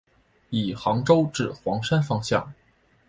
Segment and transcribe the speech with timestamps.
[0.49, 2.51] 以杭州至黄山方向。